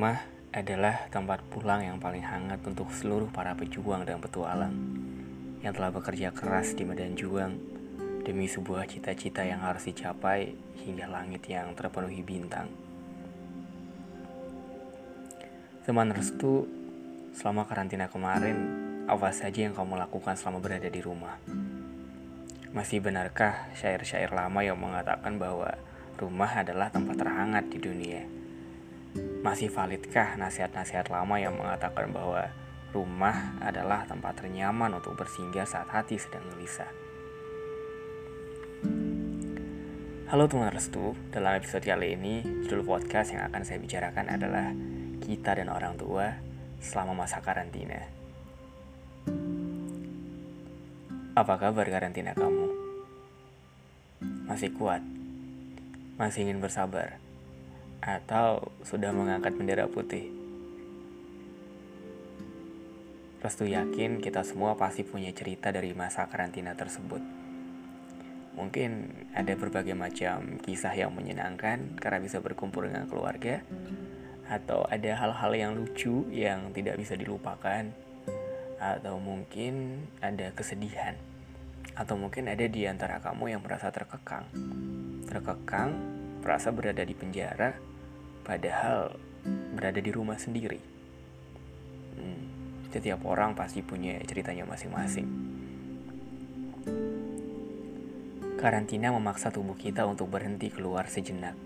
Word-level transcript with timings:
Rumah 0.00 0.48
adalah 0.56 1.12
tempat 1.12 1.44
pulang 1.52 1.84
yang 1.84 2.00
paling 2.00 2.24
hangat 2.24 2.64
untuk 2.64 2.88
seluruh 2.88 3.28
para 3.28 3.52
pejuang 3.52 4.08
dan 4.08 4.16
petualang 4.16 4.72
yang 5.60 5.76
telah 5.76 5.92
bekerja 5.92 6.32
keras 6.32 6.72
di 6.72 6.88
medan 6.88 7.12
juang 7.12 7.60
demi 8.24 8.48
sebuah 8.48 8.88
cita-cita 8.88 9.44
yang 9.44 9.60
harus 9.60 9.84
dicapai 9.84 10.56
hingga 10.88 11.04
langit 11.04 11.44
yang 11.52 11.76
terpenuhi 11.76 12.24
bintang. 12.24 12.72
Teman 15.84 16.16
restu, 16.16 16.64
selama 17.36 17.68
karantina 17.68 18.08
kemarin, 18.08 18.56
apa 19.04 19.36
saja 19.36 19.68
yang 19.68 19.76
kamu 19.76 20.00
lakukan 20.00 20.32
selama 20.32 20.64
berada 20.64 20.88
di 20.88 21.04
rumah? 21.04 21.36
Masih 22.72 23.04
benarkah 23.04 23.68
syair-syair 23.76 24.32
lama 24.32 24.64
yang 24.64 24.80
mengatakan 24.80 25.36
bahwa 25.36 25.76
rumah 26.16 26.56
adalah 26.56 26.88
tempat 26.88 27.20
terhangat 27.20 27.68
di 27.68 27.76
dunia? 27.76 28.39
Masih 29.18 29.66
validkah 29.66 30.38
nasihat-nasihat 30.38 31.10
lama 31.10 31.34
yang 31.42 31.58
mengatakan 31.58 32.14
bahwa 32.14 32.46
rumah 32.94 33.58
adalah 33.58 34.06
tempat 34.06 34.38
ternyaman 34.38 35.02
untuk 35.02 35.18
bersinggah 35.18 35.66
saat 35.66 35.90
hati 35.90 36.14
sedang 36.14 36.46
gelisah? 36.54 36.86
Halo 40.30 40.46
teman 40.46 40.70
restu, 40.70 41.18
dalam 41.34 41.58
episode 41.58 41.82
kali 41.82 42.14
ini 42.14 42.34
judul 42.62 42.86
podcast 42.86 43.34
yang 43.34 43.50
akan 43.50 43.66
saya 43.66 43.82
bicarakan 43.82 44.30
adalah 44.30 44.70
kita 45.18 45.58
dan 45.58 45.66
orang 45.74 45.98
tua 45.98 46.38
selama 46.78 47.26
masa 47.26 47.42
karantina. 47.42 47.98
Apa 51.34 51.54
kabar 51.58 51.86
karantina 51.90 52.30
kamu? 52.38 52.66
Masih 54.46 54.70
kuat? 54.70 55.02
Masih 56.14 56.46
ingin 56.46 56.62
bersabar? 56.62 57.19
Atau 58.00 58.72
sudah 58.84 59.12
mengangkat 59.12 59.52
bendera 59.56 59.84
putih. 59.88 60.32
Restu 63.40 63.64
yakin 63.64 64.20
kita 64.20 64.44
semua 64.44 64.76
pasti 64.76 65.00
punya 65.00 65.32
cerita 65.32 65.72
dari 65.72 65.96
masa 65.96 66.28
karantina 66.28 66.76
tersebut. 66.76 67.24
Mungkin 68.52 69.08
ada 69.32 69.56
berbagai 69.56 69.96
macam 69.96 70.60
kisah 70.60 70.92
yang 70.92 71.16
menyenangkan 71.16 71.96
karena 71.96 72.20
bisa 72.20 72.44
berkumpul 72.44 72.84
dengan 72.84 73.08
keluarga, 73.08 73.64
atau 74.44 74.84
ada 74.84 75.16
hal-hal 75.16 75.52
yang 75.56 75.72
lucu 75.72 76.28
yang 76.28 76.68
tidak 76.76 77.00
bisa 77.00 77.16
dilupakan, 77.16 77.88
atau 78.76 79.16
mungkin 79.16 80.04
ada 80.20 80.52
kesedihan, 80.52 81.16
atau 81.96 82.20
mungkin 82.20 82.52
ada 82.52 82.68
di 82.68 82.84
antara 82.84 83.24
kamu 83.24 83.56
yang 83.56 83.64
merasa 83.64 83.88
terkekang. 83.88 84.44
Terkekang, 85.24 85.96
merasa 86.44 86.68
berada 86.68 87.00
di 87.00 87.16
penjara, 87.16 87.72
padahal 88.42 89.14
berada 89.74 90.00
di 90.02 90.10
rumah 90.12 90.36
sendiri. 90.36 90.80
Hmm, 92.16 92.44
setiap 92.92 93.24
orang 93.24 93.56
pasti 93.56 93.80
punya 93.80 94.18
ceritanya 94.26 94.68
masing-masing. 94.68 95.28
Karantina 98.60 99.08
memaksa 99.08 99.48
tubuh 99.48 99.72
kita 99.72 100.04
untuk 100.04 100.28
berhenti 100.28 100.68
keluar 100.68 101.08
sejenak. 101.08 101.56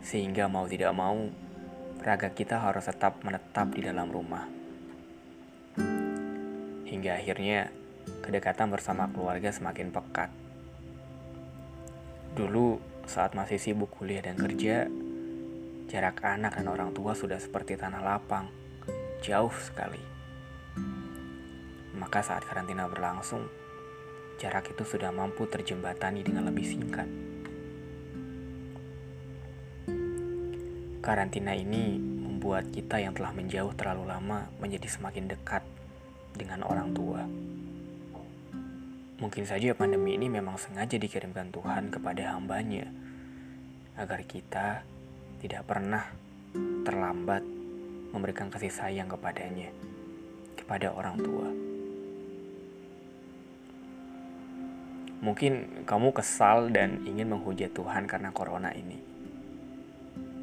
Sehingga 0.00 0.48
mau 0.48 0.64
tidak 0.64 0.96
mau, 0.96 1.28
raga 2.00 2.32
kita 2.32 2.56
harus 2.56 2.88
tetap 2.88 3.20
menetap 3.20 3.68
di 3.76 3.84
dalam 3.84 4.08
rumah. 4.08 4.48
Hingga 6.88 7.12
akhirnya, 7.20 7.68
kedekatan 8.24 8.72
bersama 8.72 9.12
keluarga 9.12 9.52
semakin 9.52 9.92
pekat. 9.92 10.32
Dulu, 12.32 12.80
saat 13.04 13.36
masih 13.36 13.60
sibuk 13.60 13.92
kuliah 13.92 14.24
dan 14.24 14.40
kerja, 14.40 14.88
Jarak 15.90 16.22
anak 16.22 16.54
dan 16.54 16.70
orang 16.70 16.94
tua 16.94 17.18
sudah 17.18 17.42
seperti 17.42 17.74
tanah 17.74 17.98
lapang, 17.98 18.46
jauh 19.26 19.50
sekali. 19.58 19.98
Maka 21.98 22.22
saat 22.22 22.46
karantina 22.46 22.86
berlangsung, 22.86 23.50
jarak 24.38 24.70
itu 24.70 24.86
sudah 24.86 25.10
mampu 25.10 25.50
terjembatani 25.50 26.22
dengan 26.22 26.46
lebih 26.46 26.62
singkat. 26.62 27.10
Karantina 31.02 31.58
ini 31.58 31.98
membuat 31.98 32.70
kita 32.70 33.02
yang 33.02 33.10
telah 33.10 33.34
menjauh 33.34 33.74
terlalu 33.74 34.14
lama 34.14 34.46
menjadi 34.62 34.86
semakin 34.86 35.26
dekat 35.26 35.66
dengan 36.38 36.62
orang 36.70 36.94
tua. 36.94 37.26
Mungkin 39.18 39.42
saja 39.42 39.74
pandemi 39.74 40.14
ini 40.14 40.30
memang 40.30 40.54
sengaja 40.54 40.94
dikirimkan 41.02 41.50
Tuhan 41.50 41.90
kepada 41.90 42.38
hambanya, 42.38 42.86
agar 43.98 44.22
kita 44.22 44.86
tidak 45.40 45.64
pernah 45.64 46.04
terlambat 46.84 47.40
memberikan 48.12 48.52
kasih 48.52 48.70
sayang 48.70 49.08
kepadanya, 49.08 49.72
kepada 50.60 50.92
orang 50.92 51.16
tua. 51.16 51.48
Mungkin 55.20 55.84
kamu 55.84 56.16
kesal 56.16 56.72
dan 56.72 57.04
ingin 57.04 57.28
menghujat 57.28 57.76
Tuhan 57.76 58.08
karena 58.08 58.32
corona 58.32 58.72
ini. 58.72 58.96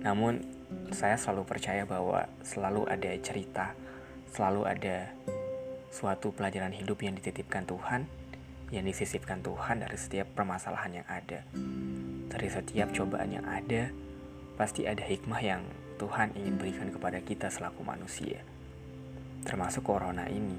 Namun, 0.05 0.45
saya 0.93 1.17
selalu 1.17 1.49
percaya 1.49 1.83
bahwa 1.83 2.29
selalu 2.45 2.85
ada 2.85 3.11
cerita, 3.21 3.73
selalu 4.29 4.69
ada 4.69 5.09
suatu 5.89 6.29
pelajaran 6.29 6.77
hidup 6.77 7.01
yang 7.01 7.17
dititipkan 7.17 7.65
Tuhan, 7.65 8.05
yang 8.69 8.85
disisipkan 8.85 9.41
Tuhan 9.41 9.81
dari 9.81 9.97
setiap 9.97 10.29
permasalahan 10.37 11.01
yang 11.01 11.07
ada, 11.09 11.41
dari 12.29 12.47
setiap 12.47 12.93
cobaan 12.93 13.33
yang 13.33 13.45
ada, 13.49 13.89
pasti 14.57 14.89
ada 14.89 15.05
hikmah 15.05 15.37
yang 15.39 15.61
Tuhan 16.01 16.33
ingin 16.33 16.57
berikan 16.57 16.89
kepada 16.89 17.21
kita 17.21 17.47
selaku 17.53 17.85
manusia. 17.85 18.41
Termasuk 19.45 19.85
corona 19.85 20.25
ini. 20.25 20.57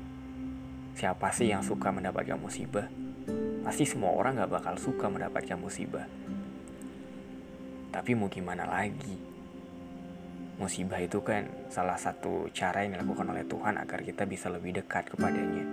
Siapa 0.95 1.35
sih 1.35 1.51
yang 1.51 1.67
suka 1.67 1.91
mendapatkan 1.91 2.39
musibah? 2.39 2.87
Pasti 3.67 3.85
semua 3.85 4.15
orang 4.15 4.39
gak 4.39 4.55
bakal 4.55 4.75
suka 4.79 5.11
mendapatkan 5.11 5.59
musibah. 5.59 6.07
Tapi 7.91 8.11
mau 8.15 8.31
gimana 8.31 8.65
lagi? 8.65 9.19
Musibah 10.59 10.99
itu 10.99 11.23
kan 11.23 11.47
salah 11.71 11.95
satu 11.95 12.51
cara 12.51 12.83
yang 12.83 12.99
dilakukan 12.99 13.31
oleh 13.31 13.47
Tuhan 13.47 13.79
agar 13.79 14.03
kita 14.03 14.27
bisa 14.27 14.51
lebih 14.51 14.79
dekat 14.83 15.07
kepadanya. 15.11 15.67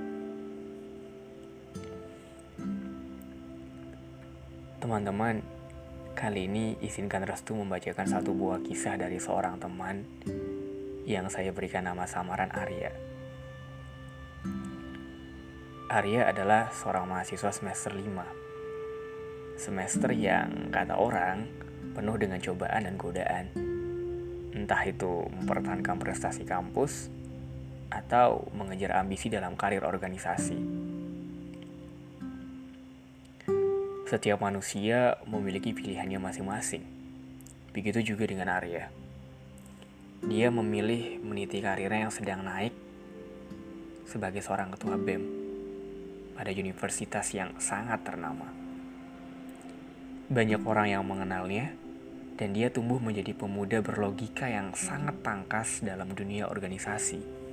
Teman-teman, 4.78 5.42
Kali 6.16 6.48
ini 6.48 6.80
izinkan 6.80 7.28
Restu 7.28 7.60
membacakan 7.60 8.08
satu 8.08 8.32
buah 8.32 8.64
kisah 8.64 8.96
dari 8.96 9.20
seorang 9.20 9.60
teman 9.60 10.08
yang 11.04 11.28
saya 11.28 11.52
berikan 11.52 11.84
nama 11.84 12.08
samaran 12.08 12.56
Arya. 12.56 12.96
Arya 15.92 16.32
adalah 16.32 16.72
seorang 16.72 17.12
mahasiswa 17.12 17.52
semester 17.52 17.92
5. 17.92 19.60
Semester 19.60 20.16
yang 20.16 20.72
kata 20.72 20.96
orang 20.96 21.52
penuh 21.92 22.16
dengan 22.16 22.40
cobaan 22.40 22.88
dan 22.88 22.96
godaan. 22.96 23.52
Entah 24.56 24.88
itu 24.88 25.28
mempertahankan 25.28 26.00
prestasi 26.00 26.48
kampus 26.48 27.12
atau 27.92 28.48
mengejar 28.56 29.04
ambisi 29.04 29.28
dalam 29.28 29.60
karir 29.60 29.84
organisasi. 29.84 30.95
Setiap 34.16 34.40
manusia 34.40 35.20
memiliki 35.28 35.76
pilihannya 35.76 36.24
masing-masing. 36.24 36.88
Begitu 37.76 38.16
juga 38.16 38.24
dengan 38.24 38.48
Arya. 38.48 38.88
Dia 40.24 40.48
memilih 40.48 41.20
meniti 41.20 41.60
karirnya 41.60 42.08
yang 42.08 42.16
sedang 42.16 42.40
naik 42.48 42.72
sebagai 44.08 44.40
seorang 44.40 44.72
ketua 44.72 44.96
BEM 44.96 45.20
pada 46.32 46.48
universitas 46.48 47.28
yang 47.36 47.60
sangat 47.60 48.08
ternama. 48.08 48.48
Banyak 50.32 50.64
orang 50.64 50.96
yang 50.96 51.04
mengenalnya, 51.04 51.76
dan 52.40 52.56
dia 52.56 52.72
tumbuh 52.72 53.04
menjadi 53.04 53.36
pemuda 53.36 53.84
berlogika 53.84 54.48
yang 54.48 54.72
sangat 54.80 55.20
tangkas 55.28 55.84
dalam 55.84 56.16
dunia 56.16 56.48
organisasi. 56.48 57.45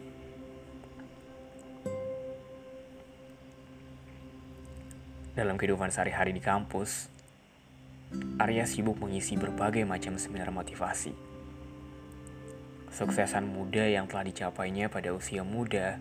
Dalam 5.32 5.56
kehidupan 5.56 5.88
sehari-hari 5.88 6.36
di 6.36 6.44
kampus, 6.44 7.08
Arya 8.36 8.68
sibuk 8.68 9.00
mengisi 9.00 9.40
berbagai 9.40 9.88
macam 9.88 10.20
seminar 10.20 10.52
motivasi. 10.52 11.16
Suksesan 12.92 13.48
muda 13.48 13.88
yang 13.88 14.04
telah 14.04 14.28
dicapainya 14.28 14.92
pada 14.92 15.16
usia 15.16 15.40
muda 15.40 15.96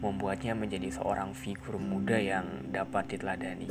membuatnya 0.00 0.56
menjadi 0.56 0.88
seorang 0.88 1.36
figur 1.36 1.76
muda 1.76 2.16
yang 2.16 2.72
dapat 2.72 3.12
diteladani. 3.12 3.68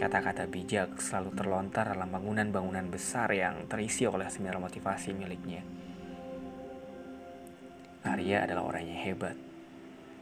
Kata-kata 0.00 0.48
bijak 0.48 0.96
selalu 0.96 1.36
terlontar 1.36 1.92
dalam 1.92 2.08
bangunan-bangunan 2.08 2.88
besar 2.88 3.28
yang 3.36 3.68
terisi 3.68 4.08
oleh 4.08 4.32
seminar 4.32 4.56
motivasi 4.56 5.12
miliknya. 5.12 5.60
Arya 8.00 8.48
adalah 8.48 8.64
orang 8.64 8.88
yang 8.88 9.00
hebat. 9.04 9.36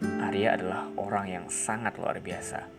Arya 0.03 0.59
adalah 0.59 0.91
orang 0.99 1.27
yang 1.31 1.47
sangat 1.47 1.95
luar 1.95 2.19
biasa. 2.19 2.77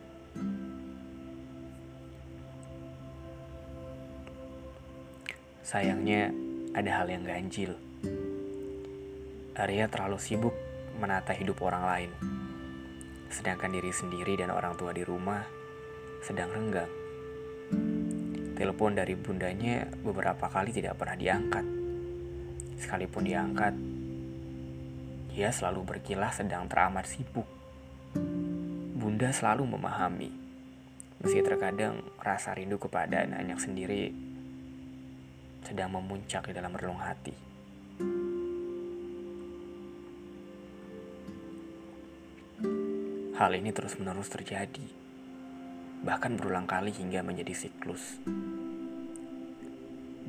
Sayangnya, 5.70 6.34
ada 6.74 6.90
hal 6.98 7.14
yang 7.14 7.22
ganjil. 7.30 7.78
Arya 9.54 9.86
terlalu 9.86 10.18
sibuk 10.18 10.58
menata 10.98 11.30
hidup 11.38 11.62
orang 11.62 11.86
lain, 11.86 12.12
sedangkan 13.30 13.78
diri 13.78 13.94
sendiri 13.94 14.34
dan 14.34 14.50
orang 14.50 14.74
tua 14.74 14.98
di 14.98 15.06
rumah 15.06 15.46
sedang 16.26 16.50
renggang. 16.50 16.90
Telepon 18.58 18.98
dari 18.98 19.14
bundanya 19.14 19.86
beberapa 20.02 20.50
kali 20.50 20.74
tidak 20.74 20.98
pernah 20.98 21.14
diangkat. 21.14 21.66
Sekalipun 22.82 23.30
diangkat, 23.30 23.74
ia 25.38 25.54
selalu 25.54 25.86
berkilah 25.86 26.34
sedang 26.34 26.66
teramat 26.66 27.06
sibuk. 27.06 27.46
Bunda 28.98 29.30
selalu 29.30 29.70
memahami, 29.70 30.34
meski 31.22 31.46
terkadang 31.46 32.02
rasa 32.18 32.58
rindu 32.58 32.82
kepada 32.82 33.22
anaknya 33.22 33.54
sendiri 33.62 34.29
sedang 35.64 35.96
memuncak 35.96 36.50
di 36.50 36.54
dalam 36.54 36.76
relung 36.76 37.00
hati. 37.00 37.36
Hal 43.40 43.56
ini 43.56 43.72
terus-menerus 43.72 44.28
terjadi, 44.28 44.84
bahkan 46.04 46.36
berulang 46.36 46.68
kali 46.68 46.92
hingga 46.92 47.24
menjadi 47.24 47.56
siklus. 47.56 48.20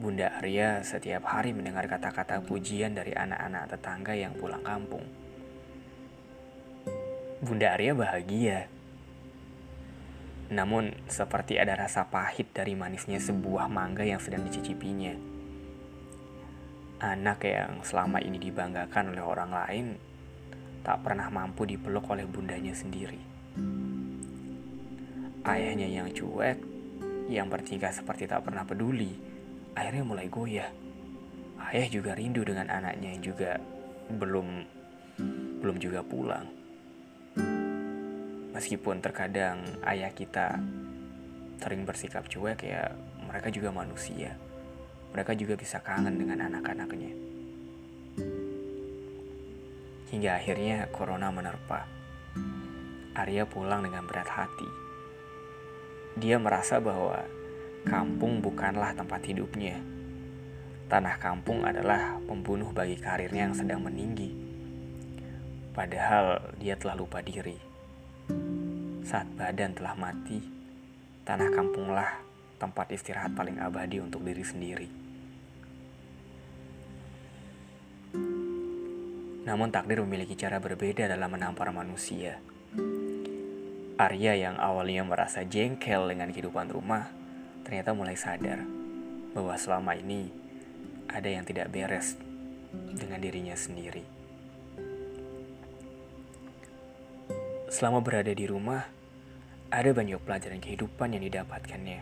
Bunda 0.00 0.32
Arya 0.41 0.81
setiap 0.81 1.29
hari 1.29 1.53
mendengar 1.53 1.85
kata-kata 1.85 2.41
pujian 2.41 2.97
dari 2.97 3.12
anak-anak 3.12 3.69
tetangga 3.75 4.17
yang 4.17 4.32
pulang 4.32 4.65
kampung. 4.65 5.05
Bunda 7.44 7.77
Arya 7.77 7.93
bahagia. 7.93 8.80
Namun, 10.50 10.91
seperti 11.06 11.62
ada 11.62 11.79
rasa 11.79 12.11
pahit 12.11 12.50
dari 12.50 12.75
manisnya 12.75 13.23
sebuah 13.23 13.70
mangga 13.70 14.02
yang 14.02 14.19
sedang 14.19 14.43
dicicipinya. 14.43 15.14
Anak 17.00 17.47
yang 17.47 17.81
selama 17.87 18.19
ini 18.19 18.37
dibanggakan 18.37 19.14
oleh 19.14 19.25
orang 19.25 19.50
lain 19.55 19.87
tak 20.82 21.06
pernah 21.06 21.31
mampu 21.31 21.64
dipeluk 21.64 22.05
oleh 22.11 22.26
bundanya 22.26 22.75
sendiri. 22.75 23.23
Ayahnya 25.47 25.88
yang 25.88 26.12
cuek, 26.12 26.58
yang 27.31 27.49
bertingkah 27.49 27.94
seperti 27.94 28.29
tak 28.29 28.44
pernah 28.44 28.67
peduli, 28.67 29.17
akhirnya 29.73 30.05
mulai 30.05 30.29
goyah. 30.29 30.69
Ayah 31.61 31.88
juga 31.88 32.12
rindu 32.19 32.43
dengan 32.43 32.69
anaknya 32.69 33.14
yang 33.17 33.23
juga 33.23 33.56
belum 34.11 34.67
belum 35.62 35.76
juga 35.79 36.03
pulang. 36.05 36.60
Meskipun 38.50 38.99
terkadang 38.99 39.62
ayah 39.87 40.11
kita 40.11 40.58
sering 41.62 41.87
bersikap 41.87 42.26
cuek 42.26 42.67
ya, 42.67 42.91
mereka 43.23 43.47
juga 43.52 43.70
manusia. 43.70 44.35
Mereka 45.14 45.38
juga 45.38 45.55
bisa 45.55 45.79
kangen 45.79 46.19
dengan 46.19 46.50
anak-anaknya. 46.50 47.12
Hingga 50.11 50.31
akhirnya 50.35 50.91
corona 50.91 51.31
menerpa. 51.31 51.87
Arya 53.14 53.47
pulang 53.47 53.87
dengan 53.87 54.02
berat 54.11 54.26
hati. 54.26 54.67
Dia 56.19 56.43
merasa 56.43 56.82
bahwa 56.82 57.23
kampung 57.87 58.43
bukanlah 58.43 58.91
tempat 58.99 59.23
hidupnya. 59.31 59.79
Tanah 60.91 61.23
kampung 61.23 61.62
adalah 61.62 62.19
pembunuh 62.26 62.75
bagi 62.75 62.99
karirnya 62.99 63.46
yang 63.46 63.55
sedang 63.55 63.87
meninggi. 63.87 64.35
Padahal 65.70 66.50
dia 66.58 66.75
telah 66.75 66.99
lupa 66.99 67.23
diri. 67.23 67.69
Saat 69.11 69.27
badan 69.35 69.75
telah 69.75 69.99
mati, 69.99 70.39
tanah 71.27 71.51
kampunglah 71.51 72.23
tempat 72.62 72.95
istirahat 72.95 73.35
paling 73.35 73.59
abadi 73.59 73.99
untuk 73.99 74.23
diri 74.23 74.47
sendiri. 74.47 74.87
Namun 79.51 79.75
takdir 79.75 79.99
memiliki 80.07 80.39
cara 80.39 80.62
berbeda 80.62 81.11
dalam 81.11 81.27
menampar 81.27 81.75
manusia. 81.75 82.39
Arya 83.99 84.39
yang 84.39 84.55
awalnya 84.62 85.03
merasa 85.03 85.43
jengkel 85.43 86.06
dengan 86.06 86.31
kehidupan 86.31 86.71
rumah, 86.71 87.11
ternyata 87.67 87.91
mulai 87.91 88.15
sadar 88.15 88.63
bahwa 89.35 89.59
selama 89.59 89.99
ini 89.99 90.31
ada 91.11 91.27
yang 91.27 91.43
tidak 91.43 91.67
beres 91.75 92.15
dengan 92.95 93.19
dirinya 93.19 93.59
sendiri. 93.59 94.06
Selama 97.75 97.99
berada 97.99 98.31
di 98.31 98.47
rumah, 98.47 99.00
ada 99.70 99.90
banyak 99.94 100.19
pelajaran 100.22 100.58
kehidupan 100.58 101.17
yang 101.17 101.22
didapatkannya, 101.25 102.00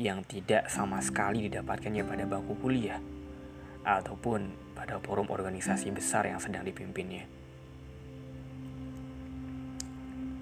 yang 0.00 0.24
tidak 0.24 0.72
sama 0.72 1.00
sekali 1.04 1.46
didapatkannya 1.48 2.02
pada 2.04 2.24
bangku 2.24 2.56
kuliah, 2.58 3.00
ataupun 3.84 4.72
pada 4.74 5.00
forum 5.00 5.28
organisasi 5.28 5.92
besar 5.92 6.28
yang 6.28 6.40
sedang 6.40 6.64
dipimpinnya. 6.64 7.28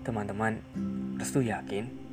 Teman-teman, 0.07 0.63
restu 1.19 1.43
yakin 1.43 2.07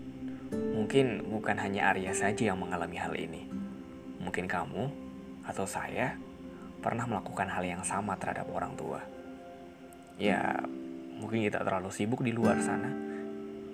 Mungkin 0.54 1.30
bukan 1.30 1.58
hanya 1.58 1.94
Arya 1.94 2.14
saja 2.14 2.54
yang 2.54 2.62
mengalami 2.62 2.98
hal 2.98 3.14
ini. 3.18 3.50
Mungkin 4.22 4.46
kamu 4.46 4.90
atau 5.44 5.66
saya 5.66 6.16
pernah 6.80 7.08
melakukan 7.08 7.50
hal 7.50 7.64
yang 7.66 7.82
sama 7.82 8.14
terhadap 8.20 8.48
orang 8.52 8.74
tua. 8.78 9.02
Ya, 10.22 10.62
mungkin 11.18 11.42
kita 11.42 11.66
terlalu 11.66 11.90
sibuk 11.90 12.22
di 12.22 12.36
luar 12.36 12.62
sana. 12.62 13.13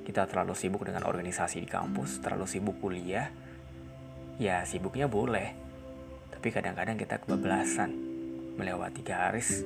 Kita 0.10 0.26
terlalu 0.26 0.58
sibuk 0.58 0.82
dengan 0.90 1.06
organisasi 1.06 1.62
di 1.62 1.70
kampus, 1.70 2.18
terlalu 2.18 2.50
sibuk 2.50 2.82
kuliah. 2.82 3.30
Ya, 4.42 4.66
sibuknya 4.66 5.06
boleh. 5.06 5.54
Tapi 6.34 6.50
kadang-kadang 6.50 6.98
kita 6.98 7.22
kebablasan 7.22 7.94
melewati 8.58 9.06
garis 9.06 9.62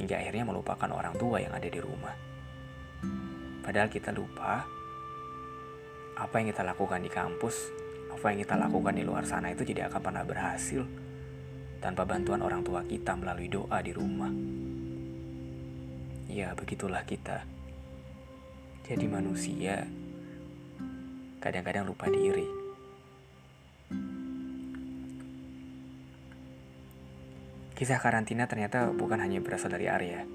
hingga 0.00 0.16
akhirnya 0.16 0.48
melupakan 0.48 0.88
orang 0.88 1.12
tua 1.20 1.44
yang 1.44 1.52
ada 1.52 1.68
di 1.68 1.76
rumah. 1.76 2.16
Padahal 3.60 3.92
kita 3.92 4.16
lupa 4.16 4.64
apa 6.16 6.34
yang 6.40 6.48
kita 6.48 6.64
lakukan 6.64 7.04
di 7.04 7.12
kampus, 7.12 7.68
apa 8.16 8.32
yang 8.32 8.48
kita 8.48 8.56
lakukan 8.56 8.96
di 8.96 9.04
luar 9.04 9.28
sana 9.28 9.52
itu 9.52 9.60
tidak 9.60 9.92
akan 9.92 10.00
pernah 10.08 10.24
berhasil 10.24 10.88
tanpa 11.84 12.08
bantuan 12.08 12.40
orang 12.40 12.64
tua 12.64 12.80
kita 12.80 13.12
melalui 13.12 13.52
doa 13.52 13.76
di 13.84 13.92
rumah. 13.92 14.32
Ya, 16.32 16.56
begitulah 16.56 17.04
kita. 17.04 17.53
Jadi 18.84 19.08
manusia 19.08 19.88
kadang-kadang 21.40 21.88
lupa 21.88 22.04
diri. 22.12 22.44
Kisah 27.72 27.96
karantina 27.96 28.44
ternyata 28.44 28.92
bukan 28.92 29.24
hanya 29.24 29.40
berasal 29.40 29.72
dari 29.72 29.88
Arya. 29.88 30.28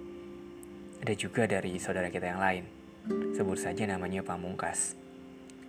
Ada 1.06 1.14
juga 1.14 1.46
dari 1.46 1.78
saudara 1.78 2.10
kita 2.10 2.26
yang 2.26 2.42
lain. 2.42 2.66
Sebut 3.38 3.62
saja 3.62 3.86
namanya 3.86 4.26
Pamungkas 4.26 4.98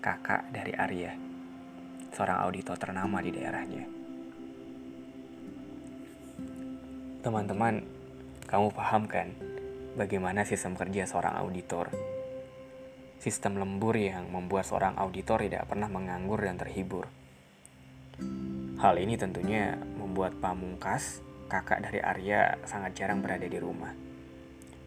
kakak 0.01 0.49
dari 0.49 0.73
Arya, 0.73 1.13
seorang 2.17 2.49
auditor 2.49 2.81
ternama 2.81 3.21
di 3.21 3.29
daerahnya. 3.29 3.85
Teman-teman, 7.21 7.85
kamu 8.49 8.73
paham 8.73 9.05
kan 9.05 9.29
bagaimana 10.01 10.49
sistem 10.49 10.73
kerja 10.73 11.05
seorang 11.05 11.37
auditor? 11.45 12.10
Sistem 13.21 13.61
lembur 13.61 14.01
yang 14.01 14.33
membuat 14.33 14.65
seorang 14.65 14.97
auditor 14.97 15.45
tidak 15.45 15.69
pernah 15.69 15.93
menganggur 15.93 16.41
dan 16.41 16.57
terhibur. 16.57 17.05
Hal 18.81 18.97
ini 18.97 19.21
tentunya 19.21 19.77
membuat 19.77 20.41
Pamungkas, 20.41 21.21
kakak 21.53 21.85
dari 21.85 22.01
Arya, 22.01 22.57
sangat 22.65 22.97
jarang 22.97 23.21
berada 23.21 23.45
di 23.45 23.61
rumah. 23.61 23.93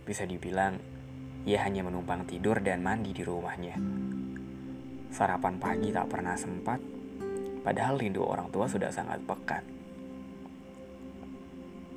Bisa 0.01 0.25
dibilang, 0.25 0.81
ia 1.45 1.61
hanya 1.61 1.85
menumpang 1.85 2.25
tidur 2.25 2.57
dan 2.57 2.81
mandi 2.81 3.13
di 3.13 3.21
rumahnya 3.21 3.77
Sarapan 5.13 5.61
pagi 5.61 5.93
tak 5.93 6.09
pernah 6.09 6.33
sempat, 6.33 6.81
padahal 7.61 8.01
rindu 8.01 8.25
orang 8.25 8.49
tua 8.49 8.65
sudah 8.65 8.89
sangat 8.89 9.21
pekat. 9.21 9.61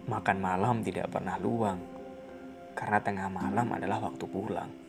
Makan 0.05 0.37
malam 0.37 0.85
tidak 0.85 1.09
pernah 1.09 1.41
luang, 1.41 1.81
karena 2.77 3.01
tengah 3.01 3.33
malam 3.33 3.73
adalah 3.73 4.05
waktu 4.05 4.29
pulang. 4.29 4.86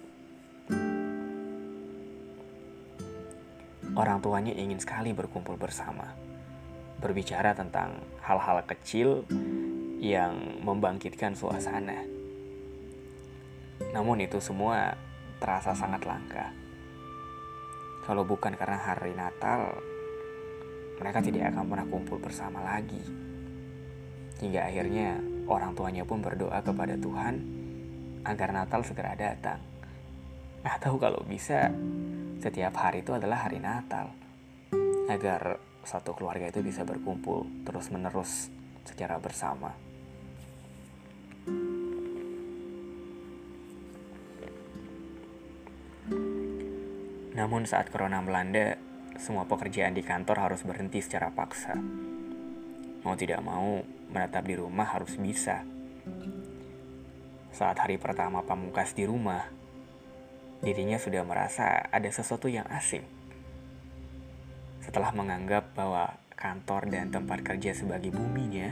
Orang 3.98 4.22
tuanya 4.22 4.54
ingin 4.54 4.78
sekali 4.78 5.10
berkumpul 5.10 5.58
bersama, 5.58 6.06
berbicara 7.02 7.58
tentang 7.58 7.98
hal-hal 8.22 8.62
kecil 8.70 9.26
yang 9.98 10.62
membangkitkan 10.62 11.34
suasana. 11.34 12.06
Namun 13.98 14.22
itu 14.22 14.38
semua 14.38 14.94
terasa 15.42 15.74
sangat 15.74 16.06
langka. 16.06 16.54
Kalau 18.06 18.22
bukan 18.22 18.54
karena 18.54 18.78
hari 18.78 19.18
Natal, 19.18 19.74
mereka 21.02 21.18
tidak 21.26 21.58
akan 21.58 21.66
pernah 21.66 21.88
kumpul 21.90 22.22
bersama 22.22 22.62
lagi. 22.62 23.02
Hingga 24.46 24.62
akhirnya 24.62 25.18
orang 25.50 25.74
tuanya 25.74 26.06
pun 26.06 26.22
berdoa 26.22 26.62
kepada 26.62 26.94
Tuhan 27.02 27.36
agar 28.22 28.54
Natal 28.54 28.86
segera 28.86 29.18
datang. 29.18 29.58
Atau 30.62 31.02
kalau 31.02 31.26
bisa, 31.26 31.74
setiap 32.38 32.74
hari 32.78 33.02
itu 33.02 33.14
adalah 33.14 33.50
hari 33.50 33.58
Natal. 33.58 34.14
Agar 35.10 35.58
satu 35.88 36.14
keluarga 36.14 36.52
itu 36.52 36.60
bisa 36.60 36.84
berkumpul 36.84 37.48
terus-menerus 37.64 38.52
secara 38.84 39.18
bersama. 39.18 39.72
Namun 47.38 47.70
saat 47.70 47.94
corona 47.94 48.18
melanda, 48.20 48.82
semua 49.22 49.46
pekerjaan 49.46 49.94
di 49.94 50.02
kantor 50.02 50.50
harus 50.50 50.66
berhenti 50.66 51.00
secara 51.06 51.30
paksa. 51.30 51.78
Mau 53.06 53.14
tidak 53.14 53.46
mau, 53.46 53.82
menetap 54.10 54.44
di 54.44 54.58
rumah 54.58 54.90
harus 54.90 55.16
bisa. 55.22 55.62
Saat 57.54 57.78
hari 57.82 58.02
pertama 58.02 58.42
pamungkas 58.42 58.94
di 58.98 59.06
rumah, 59.06 59.57
dirinya 60.62 60.98
sudah 60.98 61.22
merasa 61.26 61.86
ada 61.90 62.10
sesuatu 62.10 62.50
yang 62.50 62.66
asing. 62.74 63.06
Setelah 64.82 65.12
menganggap 65.12 65.76
bahwa 65.76 66.16
kantor 66.38 66.88
dan 66.90 67.12
tempat 67.12 67.44
kerja 67.44 67.76
sebagai 67.76 68.14
buminya, 68.14 68.72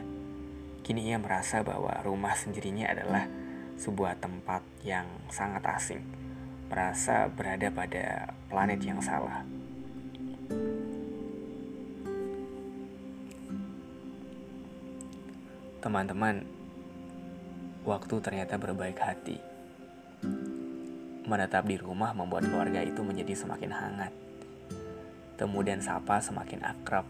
kini 0.85 1.11
ia 1.11 1.17
merasa 1.17 1.65
bahwa 1.65 1.91
rumah 2.05 2.37
sendirinya 2.37 2.89
adalah 2.89 3.27
sebuah 3.75 4.21
tempat 4.23 4.63
yang 4.87 5.05
sangat 5.27 5.65
asing 5.67 6.25
merasa 6.65 7.29
berada 7.29 7.69
pada 7.69 8.33
planet 8.49 8.81
yang 8.81 8.99
salah. 9.01 9.45
Teman-teman, 15.85 16.41
waktu 17.85 18.15
ternyata 18.17 18.57
berbaik 18.57 18.97
hati. 18.97 19.37
Menetap 21.25 21.65
di 21.65 21.73
rumah 21.73 22.13
membuat 22.13 22.45
keluarga 22.45 22.85
itu 22.85 23.01
menjadi 23.01 23.33
semakin 23.33 23.73
hangat. 23.73 24.13
Temu 25.41 25.65
dan 25.65 25.81
sapa 25.81 26.21
semakin 26.21 26.61
akrab. 26.61 27.05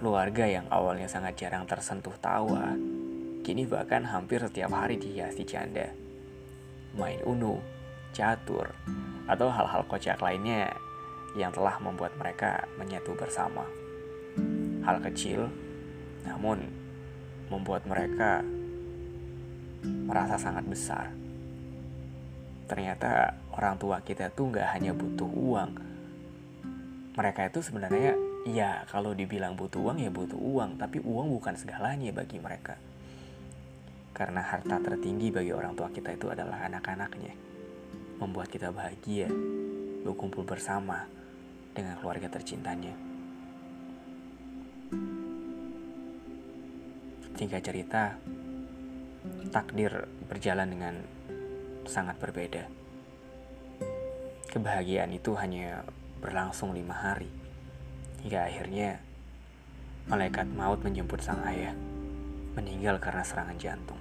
Keluarga 0.00 0.48
yang 0.48 0.64
awalnya 0.72 1.04
sangat 1.04 1.36
jarang 1.36 1.68
tersentuh 1.68 2.16
tawa, 2.16 2.72
kini 3.44 3.68
bahkan 3.68 4.08
hampir 4.08 4.40
setiap 4.40 4.72
hari 4.72 4.96
dihiasi 4.96 5.44
canda. 5.44 5.92
Main 6.96 7.20
Uno, 7.28 7.60
catur, 8.16 8.72
atau 9.28 9.52
hal-hal 9.52 9.84
kocak 9.84 10.18
lainnya 10.24 10.72
yang 11.36 11.52
telah 11.52 11.76
membuat 11.76 12.16
mereka 12.16 12.64
menyatu 12.80 13.12
bersama. 13.12 13.68
Hal 14.80 14.96
kecil, 15.04 15.46
namun 16.24 16.66
membuat 17.52 17.84
mereka 17.84 18.40
merasa 19.84 20.40
sangat 20.40 20.64
besar. 20.64 21.21
Ternyata 22.72 23.36
orang 23.52 23.76
tua 23.76 24.00
kita 24.00 24.32
tuh 24.32 24.48
nggak 24.48 24.64
hanya 24.72 24.96
butuh 24.96 25.28
uang. 25.28 25.70
Mereka 27.12 27.52
itu 27.52 27.60
sebenarnya, 27.60 28.16
ya 28.48 28.88
kalau 28.88 29.12
dibilang 29.12 29.52
butuh 29.60 29.76
uang 29.76 30.00
ya 30.00 30.08
butuh 30.08 30.40
uang, 30.40 30.80
tapi 30.80 31.04
uang 31.04 31.36
bukan 31.36 31.52
segalanya 31.60 32.08
bagi 32.16 32.40
mereka. 32.40 32.80
Karena 34.16 34.40
harta 34.40 34.80
tertinggi 34.80 35.28
bagi 35.28 35.52
orang 35.52 35.76
tua 35.76 35.92
kita 35.92 36.16
itu 36.16 36.32
adalah 36.32 36.64
anak-anaknya 36.64 37.36
membuat 38.16 38.48
kita 38.48 38.72
bahagia 38.72 39.28
berkumpul 40.00 40.48
bersama 40.48 41.04
dengan 41.76 42.00
keluarga 42.00 42.32
tercintanya. 42.32 42.96
Singkat 47.36 47.60
cerita, 47.60 48.16
takdir 49.52 50.08
berjalan 50.24 50.72
dengan 50.72 50.94
sangat 51.86 52.18
berbeda. 52.18 52.66
Kebahagiaan 54.52 55.10
itu 55.16 55.32
hanya 55.38 55.86
berlangsung 56.20 56.76
lima 56.76 56.92
hari, 56.92 57.32
hingga 58.20 58.46
akhirnya 58.46 59.00
malaikat 60.06 60.44
maut 60.52 60.84
menjemput 60.84 61.24
sang 61.24 61.40
ayah, 61.48 61.72
meninggal 62.54 63.00
karena 63.00 63.24
serangan 63.24 63.56
jantung. 63.56 64.00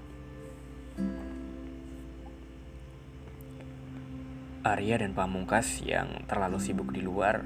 Arya 4.61 5.01
dan 5.01 5.17
Pamungkas 5.17 5.81
yang 5.81 6.21
terlalu 6.29 6.61
sibuk 6.61 6.93
di 6.93 7.01
luar 7.01 7.41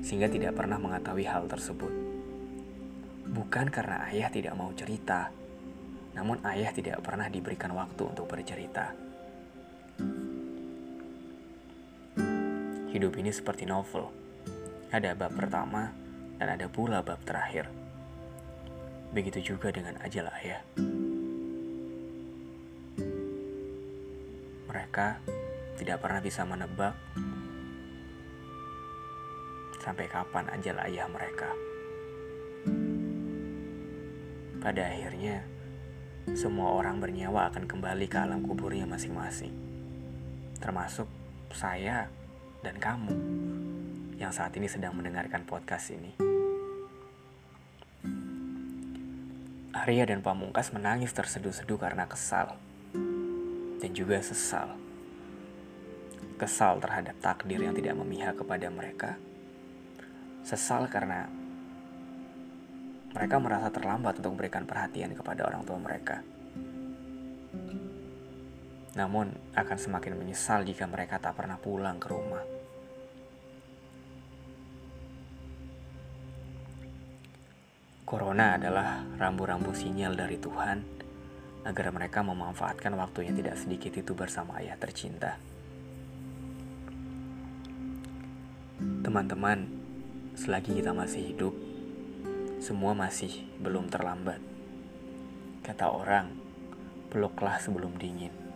sehingga 0.00 0.32
tidak 0.32 0.56
pernah 0.56 0.80
mengetahui 0.80 1.28
hal 1.28 1.44
tersebut. 1.44 1.92
Bukan 3.28 3.68
karena 3.68 4.08
ayah 4.08 4.32
tidak 4.32 4.56
mau 4.56 4.72
cerita, 4.72 5.28
namun 6.16 6.40
ayah 6.48 6.72
tidak 6.72 7.04
pernah 7.04 7.28
diberikan 7.28 7.76
waktu 7.76 8.00
untuk 8.00 8.24
bercerita. 8.24 9.07
Hidup 12.98 13.14
ini 13.14 13.30
seperti 13.30 13.62
novel. 13.62 14.10
Ada 14.90 15.14
bab 15.14 15.30
pertama 15.30 15.94
dan 16.34 16.58
ada 16.58 16.66
pula 16.66 16.98
bab 16.98 17.22
terakhir. 17.22 17.70
Begitu 19.14 19.54
juga 19.54 19.70
dengan 19.70 19.94
ajal 20.02 20.26
ayah. 20.42 20.58
Mereka 24.66 25.06
tidak 25.78 26.02
pernah 26.02 26.18
bisa 26.18 26.42
menebak 26.42 26.98
sampai 29.78 30.10
kapan 30.10 30.50
ajal 30.58 30.82
ayah 30.90 31.06
mereka. 31.06 31.54
Pada 34.58 34.82
akhirnya, 34.90 35.46
semua 36.34 36.74
orang 36.74 36.98
bernyawa 36.98 37.46
akan 37.54 37.62
kembali 37.62 38.10
ke 38.10 38.18
alam 38.18 38.42
kuburnya 38.42 38.90
masing-masing, 38.90 39.54
termasuk 40.58 41.06
saya 41.54 42.17
dan 42.62 42.76
kamu 42.78 43.14
yang 44.18 44.34
saat 44.34 44.54
ini 44.58 44.66
sedang 44.66 44.94
mendengarkan 44.98 45.46
podcast 45.46 45.94
ini. 45.94 46.14
Arya 49.74 50.10
dan 50.10 50.20
Pamungkas 50.20 50.74
menangis 50.74 51.14
terseduh-seduh 51.14 51.78
karena 51.78 52.10
kesal 52.10 52.58
dan 53.78 53.90
juga 53.94 54.18
sesal 54.18 54.74
kesal 56.38 56.78
terhadap 56.78 57.18
takdir 57.18 57.58
yang 57.58 57.74
tidak 57.74 57.98
memihak 57.98 58.38
kepada 58.38 58.70
mereka, 58.70 59.18
sesal 60.46 60.86
karena 60.86 61.26
mereka 63.10 63.36
merasa 63.42 63.68
terlambat 63.74 64.22
untuk 64.22 64.38
memberikan 64.38 64.62
perhatian 64.62 65.12
kepada 65.18 65.50
orang 65.50 65.66
tua 65.66 65.76
mereka. 65.82 66.22
Namun, 68.98 69.30
akan 69.54 69.78
semakin 69.78 70.18
menyesal 70.18 70.66
jika 70.66 70.90
mereka 70.90 71.22
tak 71.22 71.38
pernah 71.38 71.54
pulang 71.54 72.02
ke 72.02 72.10
rumah. 72.10 72.42
Corona 78.02 78.58
adalah 78.58 79.04
rambu-rambu 79.20 79.70
sinyal 79.70 80.18
dari 80.18 80.40
Tuhan 80.40 80.80
agar 81.68 81.92
mereka 81.92 82.24
memanfaatkan 82.24 82.96
waktu 82.96 83.28
yang 83.28 83.36
tidak 83.36 83.60
sedikit 83.60 83.92
itu 83.94 84.16
bersama 84.16 84.58
ayah 84.64 84.80
tercinta. 84.80 85.36
Teman-teman, 89.04 89.68
selagi 90.34 90.80
kita 90.80 90.96
masih 90.96 91.36
hidup, 91.36 91.54
semua 92.64 92.96
masih 92.96 93.44
belum 93.60 93.92
terlambat. 93.92 94.40
Kata 95.60 95.92
orang, 95.92 96.32
peluklah 97.12 97.60
sebelum 97.60 97.92
dingin. 98.00 98.47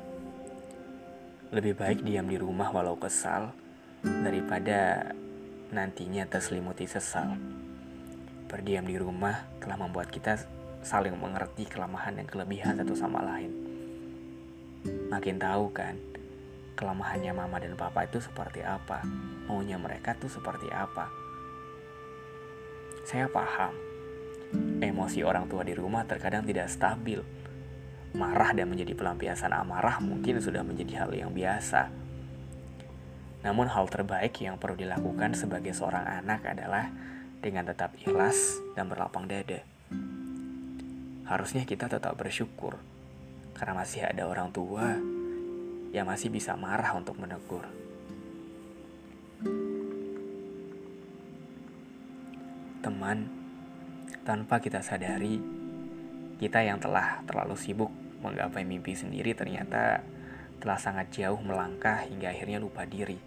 Lebih 1.52 1.76
baik 1.76 2.00
diam 2.00 2.24
di 2.24 2.40
rumah 2.40 2.72
walau 2.72 2.96
kesal 2.96 3.52
daripada 4.00 5.12
nantinya 5.68 6.24
terselimuti 6.24 6.88
sesal. 6.88 7.36
Berdiam 8.48 8.88
di 8.88 8.96
rumah 8.96 9.44
telah 9.60 9.76
membuat 9.76 10.08
kita 10.08 10.40
saling 10.80 11.12
mengerti 11.12 11.68
kelemahan 11.68 12.16
dan 12.16 12.24
kelebihan 12.24 12.80
satu 12.80 12.96
sama 12.96 13.20
lain. 13.20 13.52
Makin 15.12 15.36
tahu 15.36 15.68
kan, 15.76 16.00
kelemahannya 16.72 17.36
mama 17.36 17.60
dan 17.60 17.76
papa 17.76 18.08
itu 18.08 18.16
seperti 18.24 18.64
apa, 18.64 19.04
maunya 19.44 19.76
mereka 19.76 20.16
tuh 20.16 20.32
seperti 20.32 20.72
apa. 20.72 21.12
Saya 23.04 23.28
paham, 23.28 23.76
emosi 24.80 25.20
orang 25.20 25.52
tua 25.52 25.68
di 25.68 25.76
rumah 25.76 26.08
terkadang 26.08 26.48
tidak 26.48 26.72
stabil. 26.72 27.20
Marah 28.12 28.52
dan 28.52 28.68
menjadi 28.68 28.92
pelampiasan 28.92 29.56
amarah 29.56 29.96
mungkin 30.04 30.36
sudah 30.36 30.60
menjadi 30.60 31.04
hal 31.04 31.16
yang 31.16 31.32
biasa. 31.32 31.88
Namun 33.40 33.72
hal 33.72 33.88
terbaik 33.88 34.36
yang 34.44 34.60
perlu 34.60 34.76
dilakukan 34.76 35.32
sebagai 35.32 35.72
seorang 35.72 36.20
anak 36.20 36.44
adalah 36.44 36.92
dengan 37.40 37.64
tetap 37.64 37.96
ikhlas 37.96 38.60
dan 38.76 38.92
berlapang 38.92 39.24
dada. 39.24 39.64
Harusnya 41.24 41.64
kita 41.64 41.88
tetap 41.88 42.12
bersyukur 42.20 42.76
karena 43.56 43.80
masih 43.80 44.04
ada 44.04 44.28
orang 44.28 44.52
tua 44.52 45.00
yang 45.96 46.04
masih 46.04 46.28
bisa 46.28 46.52
marah 46.52 46.92
untuk 46.92 47.16
menegur. 47.16 47.64
Teman, 52.84 53.24
tanpa 54.20 54.60
kita 54.60 54.84
sadari, 54.84 55.40
kita 56.36 56.60
yang 56.60 56.76
telah 56.76 57.24
terlalu 57.24 57.56
sibuk 57.56 58.01
menggapai 58.22 58.62
mimpi 58.62 58.94
sendiri 58.94 59.34
ternyata 59.34 60.00
telah 60.62 60.78
sangat 60.78 61.10
jauh 61.10 61.42
melangkah 61.42 62.06
hingga 62.06 62.30
akhirnya 62.30 62.62
lupa 62.62 62.86
diri. 62.86 63.18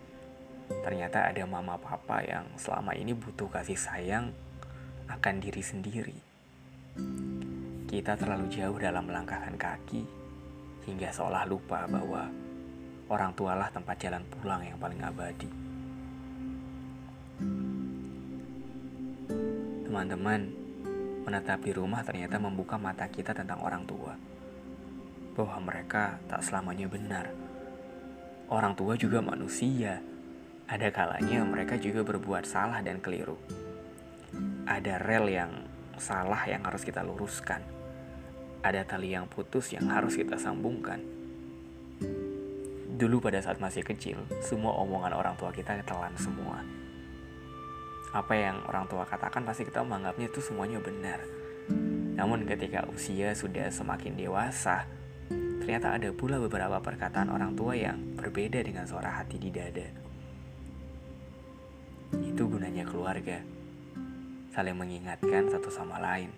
Ternyata 0.66 1.30
ada 1.30 1.44
mama 1.46 1.78
papa 1.78 2.24
yang 2.24 2.48
selama 2.58 2.96
ini 2.98 3.14
butuh 3.14 3.52
kasih 3.52 3.78
sayang 3.78 4.32
akan 5.12 5.36
diri 5.44 5.62
sendiri. 5.62 6.18
kita 7.86 8.16
terlalu 8.16 8.52
jauh 8.52 8.76
dalam 8.76 9.08
melangkahkan 9.08 9.56
kaki 9.56 10.04
hingga 10.84 11.12
seolah 11.16 11.48
lupa 11.48 11.88
bahwa 11.88 12.28
orang 13.08 13.32
tualah 13.38 13.70
tempat 13.72 13.96
jalan 14.00 14.24
pulang 14.28 14.62
yang 14.66 14.76
paling 14.76 15.00
abadi. 15.00 15.50
Teman-teman, 19.86 20.42
menetap 21.24 21.64
di 21.64 21.72
rumah 21.72 22.04
ternyata 22.04 22.36
membuka 22.36 22.76
mata 22.76 23.08
kita 23.08 23.32
tentang 23.32 23.64
orang 23.64 23.88
tua. 23.88 24.35
Bahwa 25.36 25.60
mereka 25.60 26.18
tak 26.32 26.42
selamanya 26.42 26.88
benar. 26.88 27.30
Orang 28.48 28.74
tua 28.74 28.96
juga 28.96 29.20
manusia. 29.20 30.00
Ada 30.66 30.90
kalanya 30.90 31.46
mereka 31.46 31.78
juga 31.78 32.02
berbuat 32.02 32.48
salah 32.48 32.82
dan 32.82 33.04
keliru. 33.04 33.38
Ada 34.66 34.98
rel 34.98 35.30
yang 35.30 35.52
salah 36.00 36.42
yang 36.48 36.64
harus 36.66 36.82
kita 36.82 37.06
luruskan. 37.06 37.62
Ada 38.66 38.82
tali 38.82 39.14
yang 39.14 39.30
putus 39.30 39.70
yang 39.76 39.92
harus 39.94 40.18
kita 40.18 40.42
sambungkan. 40.42 40.98
Dulu 42.96 43.20
pada 43.20 43.44
saat 43.44 43.60
masih 43.60 43.84
kecil, 43.84 44.24
semua 44.40 44.72
omongan 44.80 45.14
orang 45.14 45.36
tua 45.36 45.52
kita 45.52 45.76
telan 45.84 46.16
semua. 46.16 46.64
Apa 48.16 48.32
yang 48.32 48.64
orang 48.72 48.88
tua 48.88 49.04
katakan 49.04 49.44
pasti 49.44 49.68
kita 49.68 49.84
menganggapnya 49.84 50.32
itu 50.32 50.40
semuanya 50.40 50.80
benar. 50.80 51.20
Namun 52.16 52.48
ketika 52.48 52.88
usia 52.88 53.36
sudah 53.36 53.68
semakin 53.68 54.16
dewasa, 54.16 54.88
ternyata 55.66 55.98
ada 55.98 56.14
pula 56.14 56.38
beberapa 56.38 56.78
perkataan 56.78 57.34
orang 57.34 57.58
tua 57.58 57.74
yang 57.74 57.98
berbeda 58.14 58.62
dengan 58.62 58.86
suara 58.86 59.18
hati 59.18 59.42
di 59.42 59.50
dada. 59.50 59.90
Itu 62.22 62.46
gunanya 62.46 62.86
keluarga 62.86 63.42
saling 64.54 64.78
mengingatkan 64.78 65.50
satu 65.50 65.74
sama 65.74 65.98
lain 65.98 66.30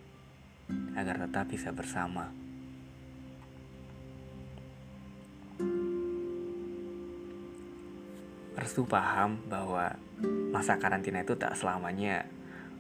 agar 0.96 1.27
tetap 1.27 1.43
bisa 1.51 1.75
bersama. 1.75 2.31
Restu 8.55 8.88
paham 8.88 9.43
bahwa 9.51 9.91
masa 10.55 10.79
karantina 10.79 11.27
itu 11.27 11.36
tak 11.36 11.51
selamanya 11.60 12.24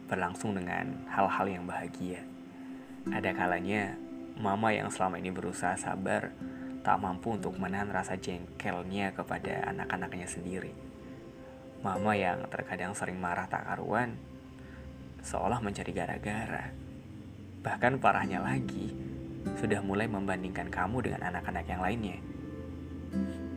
berlangsung 0.07 0.55
dengan 0.55 0.95
hal-hal 1.11 1.59
yang 1.59 1.67
bahagia. 1.67 2.23
Ada 3.11 3.35
kalanya 3.35 4.06
mama 4.37 4.73
yang 4.73 4.93
selama 4.93 5.17
ini 5.17 5.33
berusaha 5.33 5.73
sabar 5.77 6.31
tak 6.85 6.97
mampu 7.03 7.35
untuk 7.35 7.57
menahan 7.59 7.91
rasa 7.91 8.15
jengkelnya 8.15 9.11
kepada 9.11 9.67
anak-anaknya 9.75 10.27
sendiri. 10.29 10.71
Mama 11.83 12.15
yang 12.15 12.47
terkadang 12.47 12.95
sering 12.95 13.19
marah 13.19 13.45
tak 13.49 13.67
karuan 13.67 14.15
seolah 15.27 15.59
mencari 15.59 15.91
gara-gara. 15.91 16.71
Bahkan 17.59 17.99
parahnya 17.99 18.39
lagi, 18.39 18.95
sudah 19.59 19.83
mulai 19.83 20.07
membandingkan 20.07 20.71
kamu 20.71 21.11
dengan 21.11 21.27
anak-anak 21.27 21.65
yang 21.67 21.81
lainnya. 21.83 22.17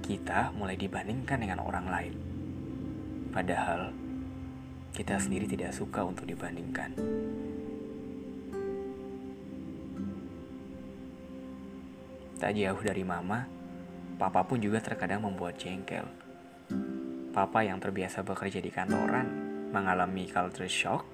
Kita 0.02 0.50
mulai 0.58 0.74
dibandingkan 0.74 1.38
dengan 1.38 1.62
orang 1.62 1.86
lain. 1.86 2.14
Padahal, 3.30 3.94
kita 4.90 5.22
sendiri 5.22 5.46
tidak 5.46 5.70
suka 5.70 6.02
untuk 6.02 6.26
dibandingkan. 6.26 6.90
Tak 12.40 12.56
jauh 12.56 12.80
dari 12.80 13.04
mama, 13.04 13.44
papa 14.16 14.40
pun 14.48 14.56
juga 14.56 14.80
terkadang 14.80 15.28
membuat 15.28 15.60
jengkel. 15.60 16.08
Papa 17.36 17.60
yang 17.60 17.76
terbiasa 17.76 18.24
bekerja 18.24 18.64
di 18.64 18.72
kantoran 18.72 19.28
mengalami 19.68 20.24
culture 20.24 20.64
shock 20.64 21.04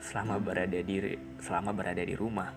selama 0.00 0.40
berada 0.40 0.80
di 0.80 1.20
selama 1.36 1.76
berada 1.76 2.00
di 2.00 2.16
rumah 2.16 2.48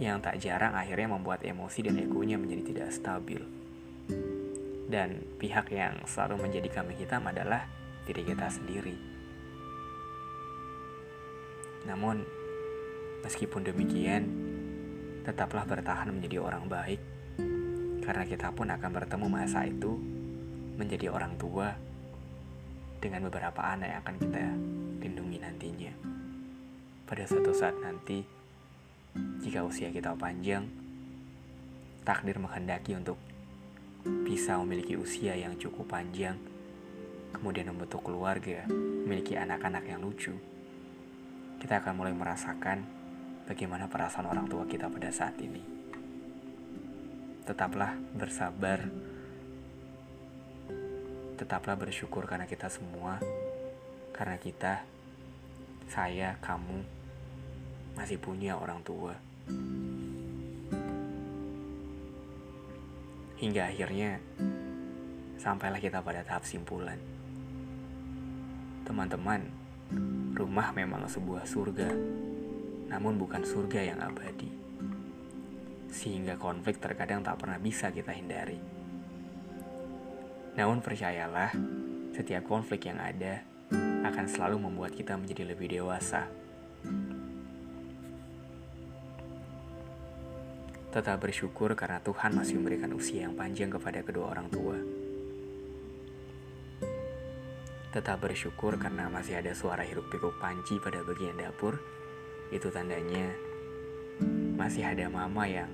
yang 0.00 0.24
tak 0.24 0.40
jarang 0.40 0.72
akhirnya 0.72 1.12
membuat 1.12 1.44
emosi 1.44 1.84
dan 1.84 2.00
egonya 2.00 2.40
menjadi 2.40 2.72
tidak 2.72 2.88
stabil. 2.96 3.44
Dan 4.88 5.36
pihak 5.36 5.68
yang 5.68 6.00
selalu 6.08 6.48
menjadi 6.48 6.80
kambing 6.80 6.96
hitam 6.96 7.28
adalah 7.28 7.68
diri 8.08 8.24
kita 8.24 8.48
sendiri. 8.48 8.96
Namun, 11.84 12.24
meskipun 13.20 13.68
demikian, 13.68 14.49
tetaplah 15.20 15.68
bertahan 15.68 16.08
menjadi 16.10 16.40
orang 16.40 16.64
baik, 16.66 17.00
karena 18.04 18.24
kita 18.24 18.50
pun 18.52 18.72
akan 18.72 18.90
bertemu 18.90 19.26
masa 19.28 19.68
itu 19.68 19.96
menjadi 20.80 21.12
orang 21.12 21.36
tua 21.36 21.76
dengan 23.00 23.28
beberapa 23.28 23.60
anak 23.60 23.86
yang 23.88 24.00
akan 24.04 24.16
kita 24.16 24.40
lindungi 25.00 25.38
nantinya. 25.40 25.92
Pada 27.04 27.24
suatu 27.26 27.52
saat 27.52 27.76
nanti, 27.80 28.22
jika 29.44 29.64
usia 29.66 29.92
kita 29.92 30.14
panjang, 30.16 30.68
takdir 32.04 32.40
menghendaki 32.40 32.96
untuk 32.96 33.18
bisa 34.24 34.56
memiliki 34.62 34.96
usia 34.96 35.36
yang 35.36 35.56
cukup 35.60 35.90
panjang, 35.90 36.38
kemudian 37.36 37.68
membentuk 37.68 38.00
keluarga, 38.04 38.64
memiliki 38.70 39.36
anak-anak 39.36 39.84
yang 39.84 40.00
lucu, 40.00 40.32
kita 41.60 41.84
akan 41.84 41.92
mulai 41.98 42.14
merasakan 42.16 42.99
bagaimana 43.50 43.90
perasaan 43.90 44.30
orang 44.30 44.46
tua 44.46 44.62
kita 44.62 44.86
pada 44.86 45.10
saat 45.10 45.34
ini. 45.42 45.58
Tetaplah 47.42 47.98
bersabar, 48.14 48.86
tetaplah 51.34 51.74
bersyukur 51.74 52.30
karena 52.30 52.46
kita 52.46 52.70
semua, 52.70 53.18
karena 54.14 54.38
kita, 54.38 54.86
saya, 55.90 56.38
kamu, 56.38 56.78
masih 57.98 58.22
punya 58.22 58.54
orang 58.54 58.86
tua. 58.86 59.18
Hingga 63.42 63.66
akhirnya, 63.66 64.22
sampailah 65.42 65.82
kita 65.82 65.98
pada 65.98 66.22
tahap 66.22 66.46
simpulan. 66.46 67.02
Teman-teman, 68.86 69.42
rumah 70.38 70.70
memang 70.70 71.02
sebuah 71.10 71.50
surga, 71.50 71.90
namun 72.90 73.14
bukan 73.16 73.46
surga 73.46 73.94
yang 73.94 74.02
abadi. 74.02 74.50
Sehingga 75.90 76.34
konflik 76.34 76.82
terkadang 76.82 77.22
tak 77.22 77.38
pernah 77.38 77.62
bisa 77.62 77.94
kita 77.94 78.10
hindari. 78.10 78.58
Namun 80.58 80.82
percayalah, 80.82 81.54
setiap 82.10 82.42
konflik 82.50 82.90
yang 82.90 82.98
ada 82.98 83.46
akan 84.02 84.26
selalu 84.26 84.66
membuat 84.66 84.92
kita 84.98 85.14
menjadi 85.14 85.46
lebih 85.46 85.70
dewasa. 85.70 86.26
Tetap 90.90 91.22
bersyukur 91.22 91.78
karena 91.78 92.02
Tuhan 92.02 92.34
masih 92.34 92.58
memberikan 92.58 92.90
usia 92.98 93.22
yang 93.30 93.38
panjang 93.38 93.70
kepada 93.70 94.02
kedua 94.02 94.34
orang 94.34 94.50
tua. 94.50 94.74
Tetap 97.94 98.18
bersyukur 98.18 98.74
karena 98.74 99.06
masih 99.06 99.38
ada 99.38 99.54
suara 99.54 99.86
hiruk-pikuk 99.86 100.42
panci 100.42 100.82
pada 100.82 101.02
bagian 101.06 101.38
dapur. 101.38 101.78
Itu 102.50 102.68
tandanya 102.74 103.30
masih 104.58 104.84
ada 104.84 105.06
mama 105.08 105.46
yang 105.46 105.70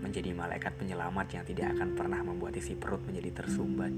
menjadi 0.00 0.32
malaikat 0.32 0.72
penyelamat 0.80 1.26
yang 1.36 1.44
tidak 1.44 1.76
akan 1.76 1.92
pernah 1.92 2.20
membuat 2.24 2.56
isi 2.56 2.72
perut 2.72 3.04
menjadi 3.04 3.44
tersumbat. 3.44 3.92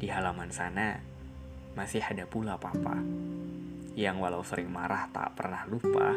Di 0.00 0.06
halaman 0.06 0.48
sana 0.54 0.96
masih 1.74 2.00
ada 2.00 2.24
pula 2.24 2.56
papa 2.56 3.00
yang 3.98 4.22
walau 4.22 4.46
sering 4.46 4.70
marah 4.70 5.10
tak 5.10 5.34
pernah 5.34 5.66
lupa, 5.66 6.14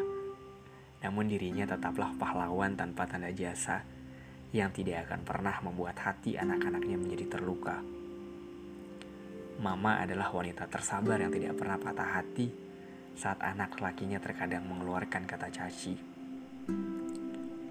namun 1.01 1.25
dirinya 1.25 1.65
tetaplah 1.65 2.13
pahlawan 2.15 2.77
tanpa 2.77 3.09
tanda 3.09 3.33
jasa 3.33 3.81
yang 4.53 4.69
tidak 4.69 5.09
akan 5.09 5.25
pernah 5.25 5.57
membuat 5.65 5.97
hati 5.97 6.37
anak-anaknya 6.37 6.95
menjadi 7.01 7.25
terluka. 7.39 7.81
Mama 9.57 10.05
adalah 10.05 10.29
wanita 10.29 10.69
tersabar 10.69 11.17
yang 11.17 11.33
tidak 11.33 11.57
pernah 11.57 11.81
patah 11.81 12.21
hati 12.21 12.47
saat 13.13 13.39
anak 13.45 13.77
lakinya 13.77 14.17
terkadang 14.17 14.65
mengeluarkan 14.65 15.25
kata 15.29 15.47
caci 15.53 16.13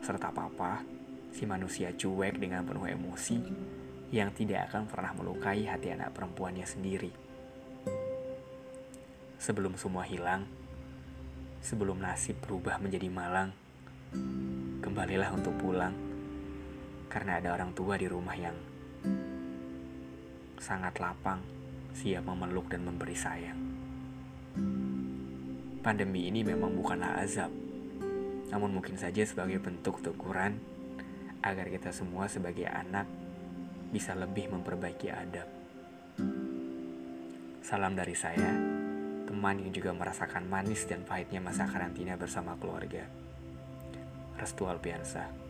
serta 0.02 0.34
papa, 0.34 0.82
si 1.30 1.46
manusia 1.46 1.94
cuek 1.94 2.34
dengan 2.42 2.66
penuh 2.66 2.90
emosi 2.90 3.38
yang 4.10 4.34
tidak 4.34 4.68
akan 4.68 4.90
pernah 4.90 5.14
melukai 5.14 5.62
hati 5.62 5.94
anak 5.94 6.10
perempuannya 6.10 6.66
sendiri. 6.66 7.14
Sebelum 9.38 9.78
semua 9.78 10.02
hilang, 10.02 10.42
sebelum 11.62 12.02
nasib 12.02 12.34
berubah 12.42 12.82
menjadi 12.82 13.06
malang, 13.08 13.54
kembalilah 14.82 15.30
untuk 15.30 15.54
pulang 15.54 15.94
karena 17.06 17.38
ada 17.38 17.54
orang 17.54 17.70
tua 17.70 17.94
di 17.94 18.10
rumah 18.10 18.34
yang 18.34 18.58
sangat 20.58 20.98
lapang, 20.98 21.38
siap 21.94 22.26
memeluk 22.26 22.66
dan 22.74 22.82
memberi 22.82 23.14
sayang. 23.14 23.71
Pandemi 25.82 26.30
ini 26.30 26.46
memang 26.46 26.78
bukanlah 26.78 27.26
azab, 27.26 27.50
namun 28.54 28.70
mungkin 28.70 28.94
saja 28.94 29.26
sebagai 29.26 29.58
bentuk 29.58 29.98
teguran 29.98 30.54
agar 31.42 31.66
kita 31.66 31.90
semua 31.90 32.30
sebagai 32.30 32.70
anak 32.70 33.02
bisa 33.90 34.14
lebih 34.14 34.46
memperbaiki 34.54 35.10
adab. 35.10 35.50
Salam 37.66 37.98
dari 37.98 38.14
saya, 38.14 38.54
teman 39.26 39.58
yang 39.58 39.74
juga 39.74 39.90
merasakan 39.90 40.46
manis 40.46 40.86
dan 40.86 41.02
pahitnya 41.02 41.42
masa 41.42 41.66
karantina 41.66 42.14
bersama 42.14 42.54
keluarga. 42.62 43.02
Restu 44.38 44.70
Alpiansa. 44.70 45.41